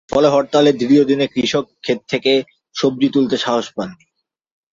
ফলে 0.09 0.27
হরতালের 0.29 0.75
দ্বিতীয় 0.77 1.03
দিনে 1.05 1.25
কৃষক 1.27 1.65
খেত 1.83 1.99
থেকে 2.07 2.31
সবজি 2.75 3.07
তুলতে 3.09 3.35
সাহস 3.37 3.67
পাননি। 3.75 4.05